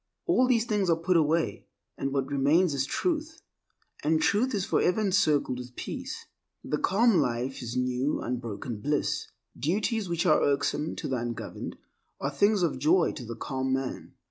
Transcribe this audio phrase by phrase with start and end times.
[0.25, 3.43] All these things are put away, and what remains is Truth,
[4.03, 6.25] and Truth is forever encircled with peace.
[6.63, 9.27] The calm life is new unbroken bliss.
[9.55, 11.77] Duties which are irksome to the ungoverned
[12.19, 14.15] are things of joy to the calm man.